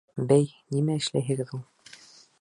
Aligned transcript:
Бәй, 0.31 0.47
нимә 0.77 0.97
эшләйһегеҙ 1.03 1.57
ул? 1.59 1.65